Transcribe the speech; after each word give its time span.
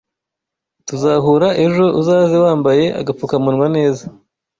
Tuzahura 0.87 1.49
ejo 1.65 1.85
uzaze 2.01 2.35
wambaye 2.45 2.85
agapfukamunwa 2.99 3.67
neza 3.75 4.03